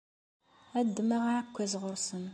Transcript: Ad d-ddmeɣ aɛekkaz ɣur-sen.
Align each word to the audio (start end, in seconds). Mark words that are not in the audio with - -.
Ad 0.79 0.85
d-ddmeɣ 0.87 1.23
aɛekkaz 1.31 1.73
ɣur-sen. 1.81 2.25